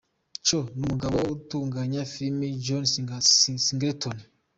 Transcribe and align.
C 0.47 0.49
n’umugabo 0.77 1.17
utunganya 1.35 2.01
filime 2.13 2.45
John 2.65 2.83
Singleton. 3.65 4.17